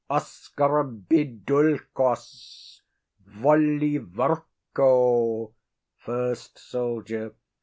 Oscorbidulchos 0.09 2.81
volivorco. 3.37 5.53
FIRST 5.99 6.57
SOLDIER. 6.57 7.35